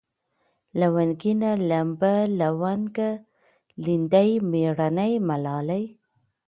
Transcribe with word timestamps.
لونگينه، 0.79 1.51
لمبه، 1.69 2.13
لونگه، 2.39 3.09
ليندۍ، 3.83 4.29
مېړنۍ، 4.51 5.13
ملالۍ 5.27 5.83